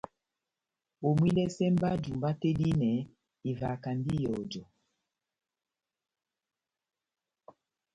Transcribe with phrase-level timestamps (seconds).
[1.01, 2.89] Homwidɛsɛ mba jumba tɛ́h dihinɛ
[3.49, 4.63] ivahakandi ihɔjɔ.